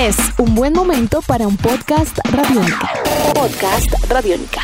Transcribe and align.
Es 0.00 0.16
un 0.38 0.54
buen 0.54 0.72
momento 0.72 1.20
para 1.26 1.46
un 1.46 1.58
podcast 1.58 2.16
radiónica. 2.32 2.88
Podcast 3.34 3.92
radiónica. 4.08 4.62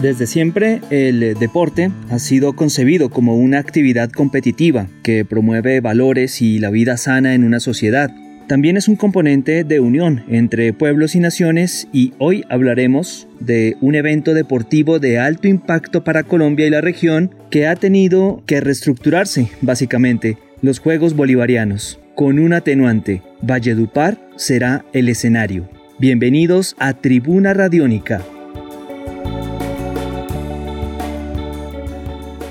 Desde 0.00 0.26
siempre, 0.26 0.80
el 0.88 1.34
deporte 1.38 1.90
ha 2.08 2.18
sido 2.18 2.56
concebido 2.56 3.10
como 3.10 3.36
una 3.36 3.58
actividad 3.58 4.10
competitiva 4.10 4.86
que 5.02 5.26
promueve 5.26 5.82
valores 5.82 6.40
y 6.40 6.58
la 6.58 6.70
vida 6.70 6.96
sana 6.96 7.34
en 7.34 7.44
una 7.44 7.60
sociedad. 7.60 8.10
También 8.48 8.78
es 8.78 8.88
un 8.88 8.96
componente 8.96 9.62
de 9.62 9.78
unión 9.78 10.24
entre 10.26 10.72
pueblos 10.72 11.14
y 11.14 11.20
naciones 11.20 11.86
y 11.92 12.14
hoy 12.16 12.46
hablaremos 12.48 13.28
de 13.40 13.76
un 13.82 13.94
evento 13.94 14.32
deportivo 14.32 14.98
de 14.98 15.18
alto 15.18 15.48
impacto 15.48 16.02
para 16.02 16.22
Colombia 16.22 16.66
y 16.66 16.70
la 16.70 16.80
región 16.80 17.34
que 17.50 17.66
ha 17.66 17.76
tenido 17.76 18.42
que 18.46 18.62
reestructurarse, 18.62 19.50
básicamente, 19.60 20.38
los 20.62 20.78
Juegos 20.78 21.14
Bolivarianos, 21.14 22.00
con 22.14 22.38
un 22.38 22.54
atenuante. 22.54 23.20
Valledupar 23.42 24.18
será 24.36 24.86
el 24.94 25.10
escenario. 25.10 25.68
Bienvenidos 25.98 26.74
a 26.78 26.94
Tribuna 26.94 27.52
Radiónica. 27.52 28.22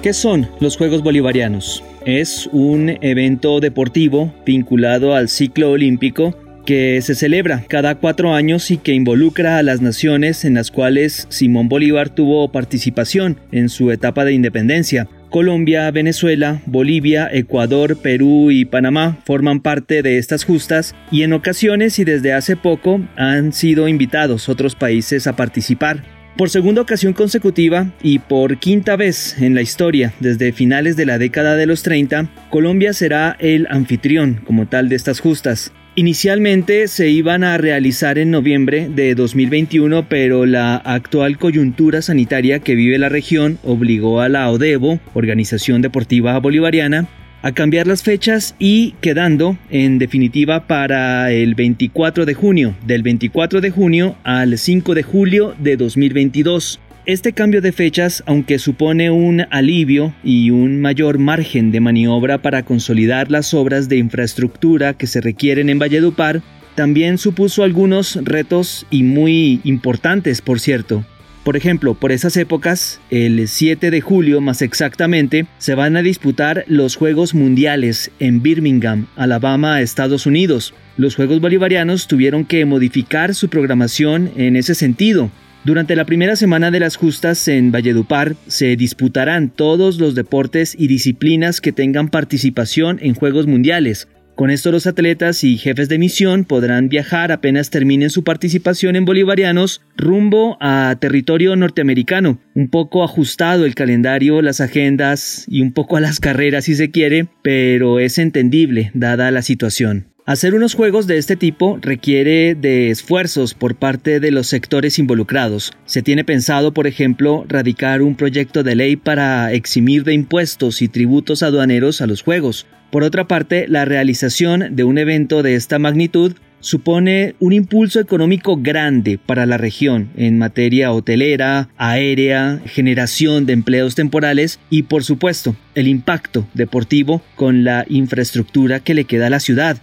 ¿Qué 0.03 0.13
son 0.13 0.47
los 0.59 0.77
Juegos 0.77 1.01
Bolivarianos? 1.01 1.83
Es 2.07 2.49
un 2.53 2.97
evento 3.01 3.59
deportivo 3.59 4.33
vinculado 4.45 5.13
al 5.13 5.27
ciclo 5.27 5.71
olímpico 5.71 6.33
que 6.65 7.01
se 7.01 7.15
celebra 7.15 7.65
cada 7.67 7.95
cuatro 7.95 8.33
años 8.33 8.71
y 8.71 8.77
que 8.77 8.93
involucra 8.93 9.57
a 9.57 9.63
las 9.63 9.81
naciones 9.81 10.45
en 10.45 10.53
las 10.53 10.71
cuales 10.71 11.27
Simón 11.27 11.67
Bolívar 11.67 12.07
tuvo 12.07 12.49
participación 12.49 13.41
en 13.51 13.67
su 13.67 13.91
etapa 13.91 14.23
de 14.23 14.31
independencia. 14.31 15.09
Colombia, 15.29 15.91
Venezuela, 15.91 16.61
Bolivia, 16.65 17.27
Ecuador, 17.29 17.97
Perú 17.97 18.51
y 18.51 18.63
Panamá 18.63 19.17
forman 19.25 19.59
parte 19.59 20.01
de 20.01 20.17
estas 20.17 20.45
justas 20.45 20.95
y 21.11 21.23
en 21.23 21.33
ocasiones 21.33 21.99
y 21.99 22.05
desde 22.05 22.31
hace 22.31 22.55
poco 22.55 23.01
han 23.17 23.51
sido 23.51 23.89
invitados 23.89 24.47
otros 24.47 24.75
países 24.75 25.27
a 25.27 25.35
participar. 25.35 26.16
Por 26.37 26.51
segunda 26.51 26.83
ocasión 26.83 27.13
consecutiva 27.13 27.91
y 28.03 28.19
por 28.19 28.59
quinta 28.59 28.95
vez 28.95 29.41
en 29.41 29.55
la 29.55 29.63
historia 29.63 30.13
desde 30.19 30.51
finales 30.51 30.95
de 30.95 31.07
la 31.07 31.17
década 31.17 31.55
de 31.55 31.65
los 31.65 31.81
30, 31.81 32.29
Colombia 32.51 32.93
será 32.93 33.35
el 33.39 33.65
anfitrión 33.71 34.41
como 34.45 34.67
tal 34.67 34.87
de 34.87 34.97
estas 34.97 35.19
justas. 35.19 35.73
Inicialmente 35.95 36.87
se 36.89 37.09
iban 37.09 37.43
a 37.43 37.57
realizar 37.57 38.19
en 38.19 38.29
noviembre 38.29 38.87
de 38.87 39.15
2021, 39.15 40.07
pero 40.07 40.45
la 40.45 40.75
actual 40.75 41.39
coyuntura 41.39 42.03
sanitaria 42.03 42.59
que 42.59 42.75
vive 42.75 42.99
la 42.99 43.09
región 43.09 43.57
obligó 43.63 44.21
a 44.21 44.29
la 44.29 44.51
ODEBO, 44.51 44.99
Organización 45.15 45.81
Deportiva 45.81 46.37
Bolivariana, 46.39 47.07
a 47.41 47.51
cambiar 47.51 47.87
las 47.87 48.03
fechas 48.03 48.55
y 48.59 48.91
quedando 49.01 49.57
en 49.69 49.99
definitiva 49.99 50.67
para 50.67 51.31
el 51.31 51.55
24 51.55 52.25
de 52.25 52.33
junio, 52.33 52.75
del 52.85 53.03
24 53.03 53.61
de 53.61 53.69
junio 53.69 54.15
al 54.23 54.57
5 54.57 54.95
de 54.95 55.03
julio 55.03 55.55
de 55.59 55.77
2022. 55.77 56.79
Este 57.05 57.31
cambio 57.31 57.61
de 57.61 57.71
fechas, 57.71 58.21
aunque 58.25 58.59
supone 58.59 59.11
un 59.11 59.45
alivio 59.49 60.13
y 60.23 60.49
un 60.49 60.81
mayor 60.81 61.19
margen 61.19 61.71
de 61.71 61.79
maniobra 61.79 62.41
para 62.41 62.63
consolidar 62.63 63.31
las 63.31 63.53
obras 63.53 63.87
de 63.87 63.97
infraestructura 63.97 64.93
que 64.93 65.07
se 65.07 65.21
requieren 65.21 65.69
en 65.69 65.79
Valledupar, 65.79 66.41
también 66.75 67.17
supuso 67.17 67.63
algunos 67.63 68.19
retos 68.23 68.85
y 68.91 69.03
muy 69.03 69.61
importantes, 69.63 70.41
por 70.41 70.59
cierto. 70.59 71.05
Por 71.47 71.55
ejemplo, 71.55 71.93
por 71.93 72.11
esas 72.11 72.35
épocas, 72.35 72.99
el 73.09 73.47
7 73.47 73.89
de 73.89 74.01
julio 74.01 74.41
más 74.41 74.61
exactamente, 74.61 75.47
se 75.59 75.75
van 75.75 75.95
a 75.95 76.01
disputar 76.01 76.65
los 76.67 76.97
Juegos 76.97 77.33
Mundiales 77.33 78.11
en 78.19 78.41
Birmingham, 78.41 79.07
Alabama, 79.15 79.79
Estados 79.79 80.25
Unidos. 80.25 80.73
Los 80.97 81.15
Juegos 81.15 81.39
Bolivarianos 81.39 82.07
tuvieron 82.07 82.43
que 82.43 82.65
modificar 82.65 83.33
su 83.33 83.47
programación 83.47 84.29
en 84.35 84.57
ese 84.57 84.75
sentido. 84.75 85.31
Durante 85.63 85.95
la 85.95 86.03
primera 86.03 86.35
semana 86.35 86.69
de 86.69 86.81
las 86.81 86.97
justas 86.97 87.47
en 87.47 87.71
Valledupar 87.71 88.35
se 88.47 88.75
disputarán 88.75 89.49
todos 89.49 89.99
los 89.99 90.15
deportes 90.15 90.75
y 90.77 90.87
disciplinas 90.87 91.61
que 91.61 91.71
tengan 91.71 92.09
participación 92.09 92.99
en 93.01 93.15
Juegos 93.15 93.47
Mundiales, 93.47 94.09
con 94.37 94.51
esto 94.51 94.71
los 94.71 94.85
atletas 94.85 95.43
y 95.43 95.57
jefes 95.57 95.89
de 95.89 95.97
misión 95.97 96.45
podrán 96.45 96.89
viajar 96.89 97.31
apenas 97.31 97.71
terminen 97.71 98.11
su 98.11 98.23
participación 98.23 98.95
en 98.95 99.03
bolivarianos 99.03 99.81
rumbo 99.97 100.57
a 100.61 100.95
territorio 100.99 101.55
norteamericano, 101.55 102.39
un 102.53 102.69
poco 102.69 103.03
ajustado 103.03 103.65
el 103.65 103.73
calendario, 103.73 104.43
las 104.43 104.61
agendas 104.61 105.45
y 105.47 105.63
un 105.63 105.73
poco 105.73 105.97
a 105.97 106.01
las 106.01 106.19
carreras 106.19 106.65
si 106.65 106.75
se 106.75 106.91
quiere, 106.91 107.27
pero 107.41 107.99
es 107.99 108.19
entendible 108.19 108.91
dada 108.93 109.31
la 109.31 109.41
situación. 109.41 110.05
Hacer 110.27 110.55
unos 110.55 110.73
juegos 110.73 111.07
de 111.07 111.17
este 111.17 111.37
tipo 111.37 111.79
requiere 111.81 112.53
de 112.53 112.89
esfuerzos 112.89 113.53
por 113.53 113.75
parte 113.75 114.19
de 114.19 114.29
los 114.29 114.47
sectores 114.47 114.99
involucrados. 114.99 115.71
Se 115.85 116.01
tiene 116.01 116.25
pensado, 116.25 116.73
por 116.73 116.85
ejemplo, 116.85 117.45
radicar 117.47 118.01
un 118.01 118.15
proyecto 118.15 118.61
de 118.61 118.75
ley 118.75 118.97
para 118.97 119.53
eximir 119.53 120.03
de 120.03 120.13
impuestos 120.13 120.81
y 120.81 120.89
tributos 120.89 121.43
aduaneros 121.43 122.01
a 122.01 122.07
los 122.07 122.23
juegos. 122.23 122.67
Por 122.91 123.03
otra 123.03 123.25
parte, 123.25 123.69
la 123.69 123.85
realización 123.85 124.75
de 124.75 124.83
un 124.83 124.97
evento 124.97 125.43
de 125.43 125.55
esta 125.55 125.79
magnitud 125.79 126.33
supone 126.59 127.35
un 127.39 127.53
impulso 127.53 128.01
económico 128.01 128.57
grande 128.57 129.17
para 129.17 129.45
la 129.45 129.55
región 129.55 130.09
en 130.17 130.39
materia 130.39 130.91
hotelera, 130.91 131.69
aérea, 131.77 132.59
generación 132.65 133.45
de 133.45 133.53
empleos 133.53 133.95
temporales 133.95 134.59
y 134.69 134.83
por 134.83 135.05
supuesto 135.05 135.55
el 135.73 135.87
impacto 135.87 136.45
deportivo 136.53 137.21
con 137.37 137.63
la 137.63 137.85
infraestructura 137.87 138.81
que 138.81 138.93
le 138.93 139.05
queda 139.05 139.27
a 139.27 139.29
la 139.29 139.39
ciudad. 139.39 139.77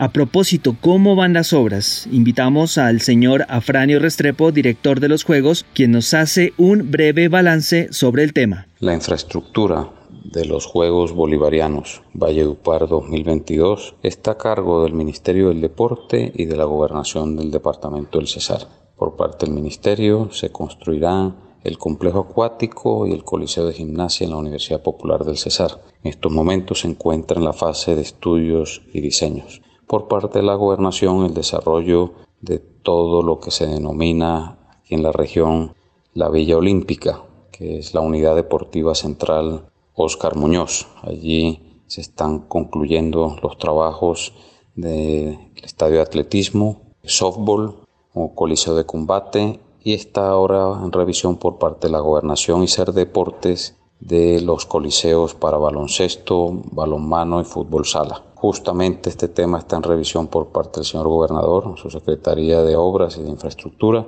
A 0.00 0.12
propósito, 0.12 0.76
¿cómo 0.80 1.16
van 1.16 1.32
las 1.32 1.52
obras? 1.52 2.08
Invitamos 2.12 2.78
al 2.78 3.00
señor 3.00 3.46
Afranio 3.48 3.98
Restrepo, 3.98 4.52
director 4.52 5.00
de 5.00 5.08
los 5.08 5.24
Juegos, 5.24 5.66
quien 5.74 5.90
nos 5.90 6.14
hace 6.14 6.52
un 6.56 6.92
breve 6.92 7.26
balance 7.26 7.92
sobre 7.92 8.22
el 8.22 8.32
tema. 8.32 8.68
La 8.78 8.94
infraestructura 8.94 9.90
de 10.32 10.44
los 10.44 10.66
Juegos 10.66 11.12
Bolivarianos 11.12 12.02
Valledupar 12.14 12.86
2022 12.86 13.96
está 14.04 14.32
a 14.32 14.38
cargo 14.38 14.84
del 14.84 14.92
Ministerio 14.92 15.48
del 15.48 15.60
Deporte 15.60 16.30
y 16.32 16.44
de 16.44 16.56
la 16.56 16.64
Gobernación 16.64 17.34
del 17.34 17.50
Departamento 17.50 18.18
del 18.18 18.28
Cesar. 18.28 18.68
Por 18.96 19.16
parte 19.16 19.46
del 19.46 19.54
Ministerio 19.56 20.30
se 20.30 20.52
construirán 20.52 21.34
el 21.64 21.76
complejo 21.76 22.20
acuático 22.20 23.04
y 23.08 23.10
el 23.10 23.24
coliseo 23.24 23.66
de 23.66 23.74
gimnasia 23.74 24.26
en 24.26 24.30
la 24.30 24.36
Universidad 24.36 24.80
Popular 24.80 25.24
del 25.24 25.38
Cesar. 25.38 25.82
En 26.04 26.10
estos 26.10 26.30
momentos 26.30 26.82
se 26.82 26.86
encuentra 26.86 27.36
en 27.36 27.44
la 27.44 27.52
fase 27.52 27.96
de 27.96 28.02
estudios 28.02 28.82
y 28.92 29.00
diseños 29.00 29.60
por 29.88 30.06
parte 30.06 30.38
de 30.38 30.44
la 30.44 30.54
gobernación 30.54 31.24
el 31.24 31.34
desarrollo 31.34 32.12
de 32.40 32.58
todo 32.58 33.22
lo 33.22 33.40
que 33.40 33.50
se 33.50 33.66
denomina 33.66 34.58
en 34.88 35.02
la 35.02 35.10
región 35.10 35.74
la 36.14 36.28
Villa 36.28 36.56
Olímpica, 36.56 37.22
que 37.50 37.78
es 37.78 37.94
la 37.94 38.00
unidad 38.00 38.36
deportiva 38.36 38.94
central 38.94 39.70
Oscar 39.94 40.36
Muñoz. 40.36 40.86
Allí 41.02 41.82
se 41.86 42.02
están 42.02 42.40
concluyendo 42.40 43.36
los 43.42 43.58
trabajos 43.58 44.34
del 44.76 45.38
estadio 45.62 45.96
de 45.96 46.02
atletismo, 46.02 46.82
softball 47.02 47.76
o 48.14 48.34
coliseo 48.34 48.74
de 48.74 48.84
combate 48.84 49.58
y 49.82 49.94
está 49.94 50.28
ahora 50.28 50.80
en 50.84 50.92
revisión 50.92 51.36
por 51.36 51.58
parte 51.58 51.86
de 51.86 51.92
la 51.92 52.00
gobernación 52.00 52.62
y 52.62 52.68
ser 52.68 52.92
deportes 52.92 53.76
de 54.00 54.40
los 54.40 54.66
coliseos 54.66 55.34
para 55.34 55.56
baloncesto, 55.56 56.62
balonmano 56.70 57.40
y 57.40 57.44
fútbol 57.44 57.86
sala. 57.86 58.27
Justamente 58.40 59.10
este 59.10 59.26
tema 59.26 59.58
está 59.58 59.76
en 59.76 59.82
revisión 59.82 60.28
por 60.28 60.48
parte 60.48 60.78
del 60.78 60.86
señor 60.86 61.08
gobernador, 61.08 61.74
su 61.76 61.90
Secretaría 61.90 62.62
de 62.62 62.76
Obras 62.76 63.16
y 63.16 63.22
de 63.22 63.30
Infraestructura, 63.30 64.06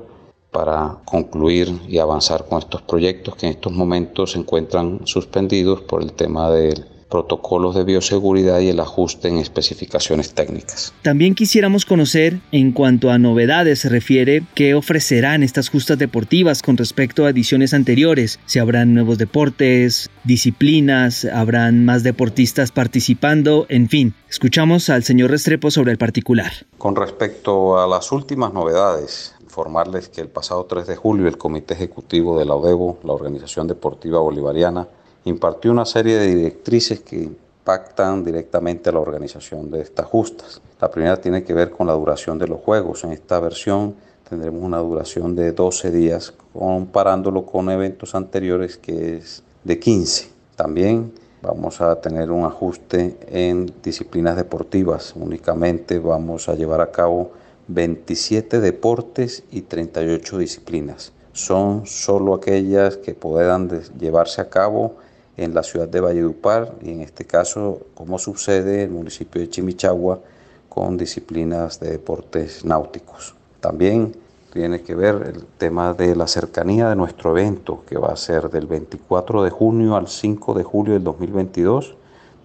para 0.53 0.99
concluir 1.05 1.81
y 1.89 1.99
avanzar 1.99 2.47
con 2.47 2.59
estos 2.59 2.81
proyectos 2.83 3.35
que 3.35 3.47
en 3.47 3.53
estos 3.55 3.73
momentos 3.73 4.33
se 4.33 4.39
encuentran 4.39 5.01
suspendidos 5.05 5.81
por 5.81 6.01
el 6.01 6.13
tema 6.13 6.49
del 6.49 6.87
protocolos 7.11 7.75
de 7.75 7.85
bioseguridad 7.85 8.61
y 8.61 8.69
el 8.69 8.81
ajuste 8.81 9.29
en 9.29 9.39
especificaciones 9.39 10.33
técnicas. 10.33 10.95
También 11.03 11.35
quisiéramos 11.35 11.85
conocer, 11.85 12.39
en 12.53 12.73
cuanto 12.73 13.11
a 13.11 13.19
novedades 13.19 13.81
se 13.81 13.89
refiere, 13.89 14.45
qué 14.55 14.75
ofrecerán 14.75 15.43
estas 15.43 15.69
justas 15.69 15.99
deportivas 15.99 16.63
con 16.63 16.77
respecto 16.77 17.27
a 17.27 17.31
ediciones 17.31 17.75
anteriores. 17.75 18.39
Si 18.47 18.59
habrán 18.59 18.95
nuevos 18.95 19.19
deportes, 19.19 20.09
disciplinas, 20.25 21.25
habrán 21.25 21.85
más 21.85 22.03
deportistas 22.03 22.71
participando, 22.71 23.67
en 23.69 23.89
fin. 23.89 24.15
Escuchamos 24.31 24.89
al 24.89 25.03
señor 25.03 25.31
Restrepo 25.31 25.71
sobre 25.71 25.93
el 25.93 25.99
particular. 25.99 26.53
Con 26.79 26.97
respecto 26.97 27.79
a 27.79 27.87
las 27.87 28.13
últimas 28.13 28.53
novedades, 28.53 29.35
informarles 29.43 30.09
que 30.09 30.21
el 30.21 30.29
pasado 30.29 30.65
3 30.65 30.87
de 30.87 30.97
julio 30.97 31.27
el 31.27 31.37
Comité 31.37 31.75
Ejecutivo 31.75 32.39
de 32.39 32.45
la 32.45 32.55
ODEBO, 32.55 33.01
la 33.03 33.13
Organización 33.13 33.67
Deportiva 33.67 34.21
Bolivariana, 34.21 34.87
impartió 35.25 35.71
una 35.71 35.85
serie 35.85 36.19
de 36.19 36.35
directrices 36.35 37.01
que 37.01 37.17
impactan 37.17 38.25
directamente 38.25 38.89
a 38.89 38.93
la 38.93 39.01
organización 39.01 39.71
de 39.71 39.83
estas 39.83 40.07
justas. 40.07 40.61
La 40.81 40.91
primera 40.91 41.21
tiene 41.21 41.45
que 41.45 41.55
ver 41.55 41.71
con 41.71 41.87
la 41.87 41.93
duración 41.93 42.39
de 42.39 42.49
los 42.49 42.61
juegos. 42.61 43.05
En 43.05 43.13
esta 43.13 43.39
versión 43.39 43.95
tendremos 44.29 44.63
una 44.63 44.79
duración 44.79 45.37
de 45.37 45.53
12 45.53 45.91
días, 45.91 46.33
comparándolo 46.53 47.45
con 47.45 47.69
eventos 47.71 48.15
anteriores 48.15 48.77
que 48.77 49.19
es 49.19 49.43
de 49.65 49.79
15. 49.79 50.31
También 50.57 51.13
vamos 51.43 51.81
a 51.81 52.01
tener 52.01 52.31
un 52.31 52.45
ajuste 52.45 53.17
en 53.29 53.71
disciplinas 53.83 54.37
deportivas. 54.37 55.15
Únicamente 55.17 55.99
vamos 55.99 56.49
a 56.49 56.55
llevar 56.55 56.81
a 56.81 56.91
cabo 56.91 57.33
27 57.69 58.61
deportes 58.61 59.45
y 59.51 59.63
38 59.63 60.39
disciplinas. 60.39 61.13
Son 61.33 61.87
solo 61.87 62.35
aquellas 62.35 62.97
que 62.97 63.15
puedan 63.15 63.69
llevarse 63.99 64.41
a 64.41 64.49
cabo 64.49 64.97
en 65.37 65.55
la 65.55 65.63
ciudad 65.63 65.89
de 65.89 66.01
Valledupar 66.01 66.75
y 66.83 66.91
en 66.91 67.01
este 67.01 67.25
caso, 67.25 67.81
como 67.95 68.19
sucede 68.19 68.83
el 68.83 68.91
municipio 68.91 69.41
de 69.41 69.49
Chimichagua, 69.49 70.21
con 70.69 70.97
disciplinas 70.97 71.81
de 71.81 71.91
deportes 71.91 72.65
náuticos. 72.65 73.35
También 73.61 74.15
tiene 74.53 74.83
que 74.83 74.95
ver 74.95 75.33
el 75.35 75.45
tema 75.59 75.95
de 75.95 76.17
la 76.17 76.27
cercanía 76.27 76.89
de 76.89 76.97
nuestro 76.97 77.37
evento, 77.37 77.85
que 77.87 77.99
va 77.99 78.09
a 78.09 78.17
ser 78.17 78.51
del 78.51 78.67
24 78.67 79.43
de 79.43 79.51
junio 79.51 79.97
al 79.97 80.09
5 80.09 80.55
de 80.55 80.65
julio 80.65 80.95
del 80.95 81.05
2022. 81.05 81.97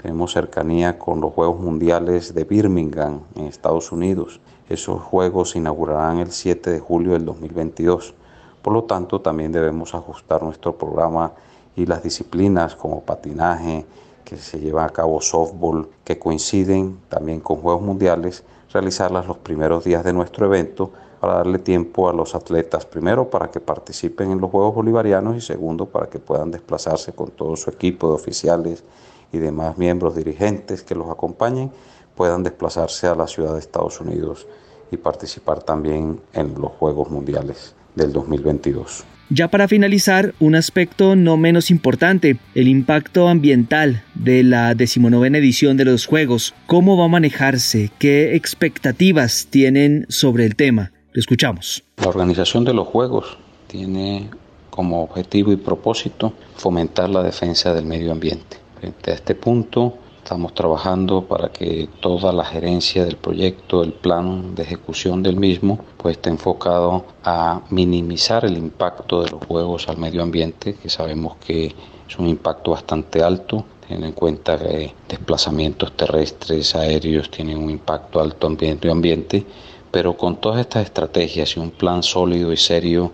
Tenemos 0.01 0.33
cercanía 0.33 0.99
con 0.99 1.19
los 1.19 1.33
Juegos 1.33 1.59
Mundiales 1.59 2.33
de 2.35 2.43
Birmingham 2.43 3.21
en 3.35 3.45
Estados 3.45 3.91
Unidos. 3.91 4.39
Esos 4.69 5.01
Juegos 5.01 5.51
se 5.51 5.59
inaugurarán 5.59 6.19
el 6.19 6.31
7 6.31 6.69
de 6.69 6.79
julio 6.79 7.13
del 7.13 7.25
2022. 7.25 8.13
Por 8.61 8.73
lo 8.73 8.83
tanto, 8.83 9.21
también 9.21 9.51
debemos 9.51 9.95
ajustar 9.95 10.43
nuestro 10.43 10.77
programa 10.77 11.33
y 11.75 11.85
las 11.85 12.03
disciplinas 12.03 12.75
como 12.75 13.01
patinaje, 13.01 13.85
que 14.23 14.37
se 14.37 14.59
llevan 14.59 14.85
a 14.85 14.89
cabo 14.89 15.21
softball, 15.21 15.87
que 16.03 16.17
coinciden 16.17 16.99
también 17.09 17.39
con 17.39 17.57
Juegos 17.57 17.83
Mundiales, 17.83 18.43
realizarlas 18.73 19.27
los 19.27 19.37
primeros 19.37 19.83
días 19.83 20.03
de 20.03 20.13
nuestro 20.13 20.47
evento 20.47 20.91
para 21.19 21.35
darle 21.35 21.59
tiempo 21.59 22.09
a 22.09 22.13
los 22.13 22.35
atletas, 22.35 22.85
primero 22.85 23.29
para 23.29 23.49
que 23.49 23.59
participen 23.59 24.31
en 24.31 24.41
los 24.41 24.51
Juegos 24.51 24.75
Bolivarianos 24.75 25.37
y 25.37 25.41
segundo 25.41 25.85
para 25.85 26.07
que 26.07 26.19
puedan 26.19 26.51
desplazarse 26.51 27.13
con 27.13 27.31
todo 27.31 27.55
su 27.55 27.69
equipo 27.69 28.09
de 28.09 28.15
oficiales 28.15 28.83
y 29.31 29.37
demás 29.37 29.77
miembros 29.77 30.15
dirigentes 30.15 30.83
que 30.83 30.95
los 30.95 31.09
acompañen, 31.09 31.71
puedan 32.15 32.43
desplazarse 32.43 33.07
a 33.07 33.15
la 33.15 33.27
ciudad 33.27 33.53
de 33.53 33.59
Estados 33.59 33.99
Unidos 34.01 34.47
y 34.91 34.97
participar 34.97 35.63
también 35.63 36.21
en 36.33 36.59
los 36.59 36.71
Juegos 36.73 37.09
Mundiales 37.09 37.75
del 37.95 38.13
2022. 38.13 39.14
Ya 39.29 39.47
para 39.47 39.67
finalizar, 39.67 40.35
un 40.39 40.53
aspecto 40.53 41.15
no 41.15 41.35
menos 41.35 41.71
importante, 41.71 42.37
el 42.53 42.67
impacto 42.67 43.27
ambiental 43.27 44.03
de 44.13 44.43
la 44.43 44.75
decimonovena 44.75 45.39
edición 45.39 45.77
de 45.77 45.85
los 45.85 46.05
Juegos. 46.05 46.53
¿Cómo 46.67 46.95
va 46.95 47.05
a 47.05 47.07
manejarse? 47.07 47.89
¿Qué 47.97 48.35
expectativas 48.35 49.47
tienen 49.49 50.05
sobre 50.09 50.45
el 50.45 50.55
tema? 50.55 50.91
Lo 51.11 51.19
escuchamos. 51.19 51.83
La 51.97 52.09
organización 52.09 52.65
de 52.65 52.75
los 52.75 52.87
Juegos 52.87 53.39
tiene 53.65 54.29
como 54.69 55.01
objetivo 55.01 55.51
y 55.51 55.55
propósito 55.55 56.33
fomentar 56.55 57.09
la 57.09 57.23
defensa 57.23 57.73
del 57.73 57.85
medio 57.85 58.11
ambiente. 58.11 58.57
Frente 58.79 59.09
a 59.09 59.15
este 59.15 59.33
punto, 59.33 59.97
Estamos 60.25 60.55
trabajando 60.55 61.27
para 61.27 61.49
que 61.49 61.87
toda 61.99 62.33
la 62.33 62.43
gerencia 62.43 63.05
del 63.05 63.15
proyecto, 63.15 63.83
el 63.83 63.93
plan 63.93 64.55
de 64.55 64.63
ejecución 64.63 65.21
del 65.21 65.35
mismo, 65.35 65.77
pues 65.97 66.17
esté 66.17 66.31
enfocado 66.31 67.05
a 67.23 67.61
minimizar 67.69 68.43
el 68.43 68.57
impacto 68.57 69.21
de 69.21 69.29
los 69.29 69.45
juegos 69.45 69.87
al 69.87 69.97
medio 69.97 70.23
ambiente, 70.23 70.73
que 70.73 70.89
sabemos 70.89 71.35
que 71.35 71.75
es 72.09 72.17
un 72.17 72.27
impacto 72.27 72.71
bastante 72.71 73.21
alto, 73.21 73.65
teniendo 73.81 74.07
en 74.07 74.13
cuenta 74.13 74.57
que 74.57 74.95
desplazamientos 75.07 75.95
terrestres, 75.95 76.73
aéreos 76.73 77.29
tienen 77.29 77.59
un 77.59 77.69
impacto 77.69 78.19
alto 78.19 78.47
en 78.47 78.57
medio 78.57 78.91
ambiente, 78.91 79.45
pero 79.91 80.17
con 80.17 80.37
todas 80.37 80.59
estas 80.59 80.85
estrategias 80.85 81.55
y 81.55 81.59
un 81.59 81.69
plan 81.69 82.01
sólido 82.01 82.51
y 82.51 82.57
serio 82.57 83.11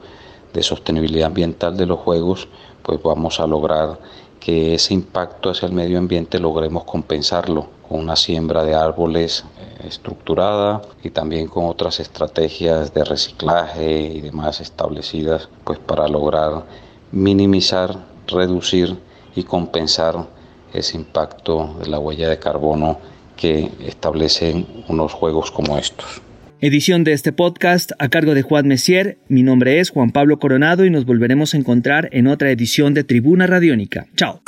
de 0.53 0.63
sostenibilidad 0.63 1.27
ambiental 1.27 1.75
de 1.75 1.87
los 1.87 1.99
juegos, 1.99 2.47
pues 2.81 3.03
vamos 3.03 3.41
a 3.41 3.47
lograr 3.47 3.99
que 4.41 4.73
ese 4.73 4.95
impacto 4.95 5.51
hacia 5.51 5.67
el 5.67 5.73
medio 5.73 5.99
ambiente 5.99 6.39
logremos 6.39 6.83
compensarlo 6.83 7.67
con 7.87 7.99
una 7.99 8.15
siembra 8.15 8.63
de 8.63 8.73
árboles 8.73 9.45
eh, 9.59 9.87
estructurada 9.87 10.81
y 11.03 11.11
también 11.11 11.47
con 11.47 11.65
otras 11.65 11.99
estrategias 11.99 12.93
de 12.93 13.05
reciclaje 13.05 14.01
y 14.01 14.19
demás 14.19 14.59
establecidas 14.59 15.47
pues 15.63 15.77
para 15.77 16.07
lograr 16.07 16.65
minimizar, 17.11 17.95
reducir 18.27 18.97
y 19.35 19.43
compensar 19.43 20.25
ese 20.73 20.97
impacto 20.97 21.75
de 21.79 21.87
la 21.87 21.99
huella 21.99 22.27
de 22.27 22.39
carbono 22.39 22.97
que 23.37 23.71
establecen 23.85 24.85
unos 24.87 25.13
juegos 25.13 25.51
como 25.51 25.77
estos. 25.77 26.21
Edición 26.63 27.03
de 27.03 27.13
este 27.13 27.33
podcast 27.33 27.91
a 27.97 28.09
cargo 28.09 28.35
de 28.35 28.43
Juan 28.43 28.67
Messier. 28.67 29.17
Mi 29.27 29.41
nombre 29.41 29.79
es 29.79 29.89
Juan 29.89 30.11
Pablo 30.11 30.37
Coronado 30.37 30.85
y 30.85 30.91
nos 30.91 31.05
volveremos 31.05 31.55
a 31.55 31.57
encontrar 31.57 32.07
en 32.11 32.27
otra 32.27 32.51
edición 32.51 32.93
de 32.93 33.03
Tribuna 33.03 33.47
Radiónica. 33.47 34.05
Chao. 34.15 34.43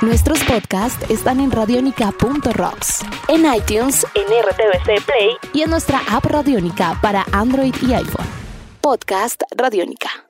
Nuestros 0.00 0.44
podcasts 0.44 1.10
están 1.10 1.40
en 1.40 1.50
radionica.rocks, 1.50 3.04
en 3.26 3.52
iTunes, 3.52 4.06
en 4.14 4.26
RTVC 4.44 5.04
Play 5.04 5.30
y 5.52 5.62
en 5.62 5.70
nuestra 5.70 6.00
app 6.08 6.24
Radiónica 6.24 7.00
para 7.02 7.26
Android 7.32 7.74
y 7.82 7.94
iPhone. 7.94 8.26
Podcast 8.80 9.42
Radiónica. 9.56 10.24